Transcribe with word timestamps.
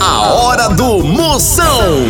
A 0.00 0.32
hora 0.32 0.68
do 0.68 1.02
Moção. 1.02 2.04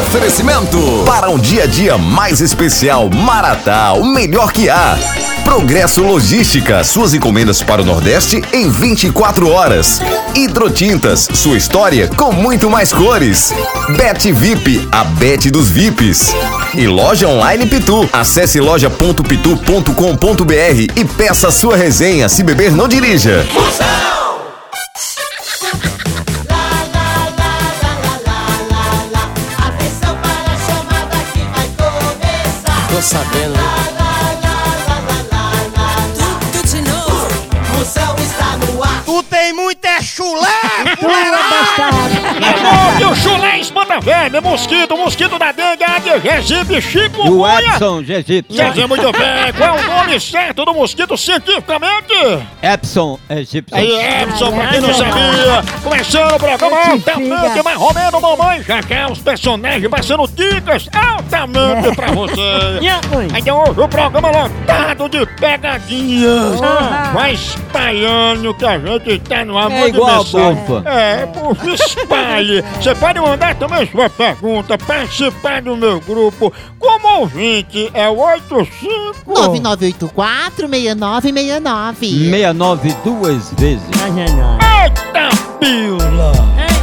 Oferecimento 0.00 0.78
para 1.06 1.30
um 1.30 1.38
dia 1.38 1.64
a 1.64 1.66
dia 1.66 1.96
mais 1.96 2.40
especial. 2.40 3.08
Maratá, 3.10 3.92
o 3.92 4.04
melhor 4.04 4.52
que 4.52 4.68
há. 4.68 4.98
Progresso 5.44 6.02
Logística, 6.02 6.82
suas 6.82 7.14
encomendas 7.14 7.62
para 7.62 7.82
o 7.82 7.84
Nordeste 7.84 8.42
em 8.52 8.70
24 8.70 9.50
horas. 9.50 10.00
Hidrotintas, 10.34 11.28
sua 11.34 11.56
história 11.56 12.08
com 12.08 12.32
muito 12.32 12.68
mais 12.68 12.92
cores. 12.92 13.52
Bet 13.96 14.32
VIP, 14.32 14.88
a 14.90 15.04
Bet 15.04 15.50
dos 15.50 15.68
VIPs. 15.68 16.34
E 16.74 16.86
loja 16.86 17.28
online 17.28 17.66
Pitu. 17.66 18.08
Acesse 18.12 18.60
loja.pitu.com.br 18.60 20.92
e 20.96 21.04
peça 21.04 21.50
sua 21.50 21.76
resenha. 21.76 22.28
Se 22.28 22.42
beber, 22.42 22.72
não 22.72 22.88
dirija. 22.88 23.46
Atenção 23.50 24.23
Tô 32.94 33.02
sabendo? 33.02 33.93
Muito 39.64 39.84
é 39.86 40.02
chulé, 40.02 40.60
mulher 41.00 41.32
E 43.00 43.04
o 43.04 43.14
chulé 43.14 43.60
espanta 43.60 43.98
verme, 43.98 44.40
mosquito, 44.40 44.96
mosquito 44.96 45.38
da 45.38 45.52
dengue, 45.52 45.84
águia, 45.84 46.20
gezibe, 46.20 46.76
O 46.76 46.82
chikungunya. 46.82 47.74
Edson 47.74 48.00
egípcio. 48.00 48.72
Quer 48.74 48.86
muito 48.86 49.12
bem, 49.12 49.52
qual 49.56 49.78
é 49.78 49.80
o 49.80 49.86
nome 49.86 50.20
certo 50.20 50.64
do 50.64 50.74
mosquito 50.74 51.16
cientificamente? 51.16 52.12
Epson 52.62 53.18
egípcio. 53.30 53.76
Aí, 53.76 53.90
Epson, 54.22 54.52
pra 54.52 54.66
quem 54.68 54.80
não 54.80 54.92
sabia, 54.94 55.64
começando 55.82 56.34
o 56.34 56.38
programa 56.38 56.76
altamente 56.90 57.62
marromeno, 57.62 58.20
mamãe, 58.20 58.62
já 58.62 58.82
quer 58.82 59.10
os 59.10 59.18
personagens 59.18 59.88
passando 59.90 60.26
dicas 60.28 60.88
altamente 60.92 61.94
pra 61.94 62.08
você. 62.08 62.34
Então 63.36 63.62
hoje 63.62 63.80
o 63.80 63.88
programa 63.88 64.28
lotado 64.30 65.08
de 65.08 65.26
pegadinhas. 65.38 66.60
Vai 67.12 67.32
espalhando 67.32 68.54
que 68.54 68.64
a 68.64 68.78
gente 68.78 69.18
tá 69.20 69.44
no 69.44 69.58
amor 69.64 69.84
É 69.84 69.88
igual 69.88 70.24
bufa. 70.24 70.82
É, 70.86 71.26
bufa, 71.26 71.70
espalhe. 71.74 72.62
Você 72.80 72.94
pode 72.94 73.20
mandar 73.20 73.54
também 73.56 73.86
sua 73.90 74.08
pergunta, 74.10 74.76
participar 74.78 75.60
do 75.62 75.76
meu 75.76 76.00
grupo. 76.00 76.52
Como 76.78 77.20
ouvinte, 77.20 77.90
é 77.94 78.08
o 78.08 78.18
85... 78.18 79.32
9984-6969. 79.32 81.94
69 82.00 82.94
duas 83.04 83.50
vezes. 83.58 83.84
Eita 84.84 85.28
pila! 85.58 86.32
Que 86.68 86.73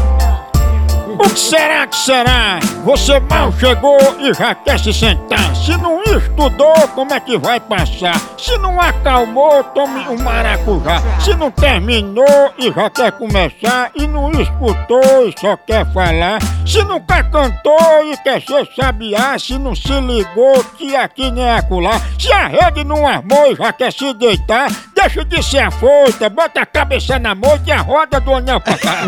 será 1.29 1.87
que 1.87 1.95
será? 1.95 2.59
Você 2.83 3.19
mal 3.19 3.51
chegou 3.53 3.99
e 4.19 4.33
já 4.33 4.55
quer 4.55 4.79
se 4.79 4.93
sentar. 4.93 5.55
Se 5.55 5.77
não 5.77 6.01
estudou, 6.03 6.73
como 6.95 7.13
é 7.13 7.19
que 7.19 7.37
vai 7.37 7.59
passar? 7.59 8.19
Se 8.37 8.57
não 8.57 8.79
acalmou, 8.79 9.63
tome 9.65 9.99
um 10.09 10.21
maracujá. 10.21 11.01
Se 11.19 11.35
não 11.35 11.51
terminou 11.51 12.51
e 12.57 12.71
já 12.71 12.89
quer 12.89 13.11
começar, 13.11 13.91
e 13.95 14.07
não 14.07 14.31
escutou 14.31 15.27
e 15.27 15.39
só 15.39 15.55
quer 15.57 15.85
falar. 15.93 16.39
Se 16.65 16.83
nunca 16.83 17.23
cantou 17.23 18.05
e 18.05 18.17
quer 18.17 18.41
ser 18.41 18.67
sabiá, 18.75 19.37
se 19.37 19.57
não 19.57 19.75
se 19.75 19.99
ligou 19.99 20.63
que 20.77 20.95
aqui 20.95 21.29
nem 21.29 21.49
acolá. 21.51 22.01
Se 22.17 22.31
a 22.31 22.47
rede 22.47 22.83
não 22.83 23.07
armou 23.07 23.51
e 23.51 23.55
já 23.55 23.71
quer 23.73 23.91
se 23.93 24.13
deitar, 24.13 24.71
deixa 24.95 25.23
de 25.25 25.43
ser 25.43 25.59
afoita, 25.59 26.29
bota 26.29 26.61
a 26.61 26.65
cabeça 26.65 27.19
na 27.19 27.35
moita 27.35 27.63
e 27.67 27.71
a 27.71 27.81
roda 27.81 28.19
do 28.19 28.33
anel 28.33 28.59
pra 28.59 28.77
cá. 28.77 29.01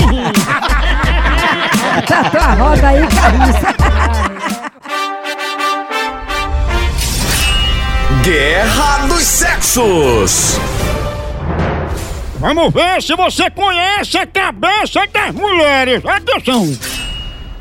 Tua 2.30 2.54
roda 2.54 2.88
aí, 2.88 3.06
Carissa. 3.08 3.74
Guerra 8.22 9.06
dos 9.06 9.22
Sexos. 9.22 10.58
Vamos 12.38 12.72
ver 12.72 13.02
se 13.02 13.14
você 13.14 13.50
conhece 13.50 14.18
a 14.18 14.26
cabeça 14.26 15.06
das 15.12 15.34
mulheres. 15.34 16.04
Atenção! 16.04 16.66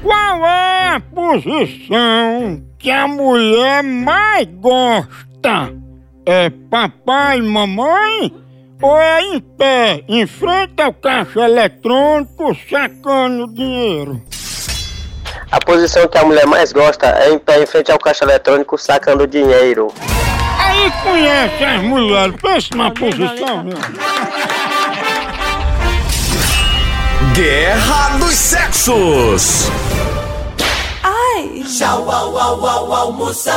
Qual 0.01 0.45
é 0.45 0.95
a 0.95 0.99
posição 0.99 2.63
que 2.77 2.91
a 2.91 3.07
mulher 3.07 3.83
mais 3.83 4.47
gosta? 4.59 5.73
É 6.25 6.49
papai 6.49 7.39
e 7.39 7.41
mamãe? 7.41 8.33
Ou 8.81 8.97
é 8.99 9.21
em 9.21 9.39
pé, 9.39 10.03
em 10.07 10.27
frente 10.27 10.81
ao 10.81 10.93
caixa 10.93 11.41
eletrônico, 11.41 12.55
sacando 12.69 13.53
dinheiro? 13.53 14.21
A 15.55 15.59
posição 15.65 16.05
que 16.05 16.17
a 16.17 16.25
mulher 16.25 16.45
mais 16.45 16.73
gosta 16.73 17.07
é 17.07 17.31
em 17.31 17.39
pé 17.39 17.63
em 17.63 17.65
frente 17.65 17.89
ao 17.89 17.97
caixa 17.97 18.25
eletrônico 18.25 18.77
sacando 18.77 19.25
dinheiro. 19.25 19.87
Aí 20.59 20.91
conhece 21.01 21.63
as 21.63 21.81
mulheres, 21.81 22.35
pensa 22.41 22.67
numa 22.71 22.91
posição. 22.91 23.63
Guerra 27.33 28.17
dos 28.17 28.35
Sexos. 28.35 29.71
Tchau, 31.77 32.11
au, 32.11 32.37
au, 32.37 32.65
au, 32.65 32.93
almoção. 32.93 33.55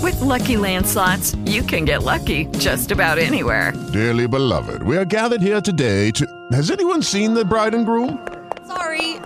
With 0.00 0.20
Lucky 0.20 0.56
Land 0.56 0.86
slots, 0.86 1.34
you 1.46 1.64
can 1.64 1.84
get 1.84 2.04
lucky 2.04 2.46
just 2.58 2.92
about 2.92 3.18
anywhere. 3.18 3.72
Dearly 3.92 4.28
beloved, 4.28 4.84
we 4.84 4.96
are 4.96 5.04
gathered 5.04 5.42
here 5.42 5.60
today 5.60 6.12
to. 6.12 6.24
Has 6.52 6.70
anyone 6.70 7.02
seen 7.02 7.34
the 7.34 7.44
bride 7.44 7.74
and 7.74 7.84
groom? 7.84 8.20